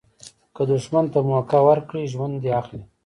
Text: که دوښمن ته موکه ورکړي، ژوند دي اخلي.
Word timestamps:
که 0.55 0.61
دوښمن 0.69 1.05
ته 1.13 1.19
موکه 1.27 1.59
ورکړي، 1.67 2.03
ژوند 2.13 2.35
دي 2.43 2.49
اخلي. 2.59 2.81